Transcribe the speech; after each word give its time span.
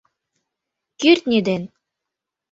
Кӱртньӧ 0.99 1.39
ден 1.47 1.63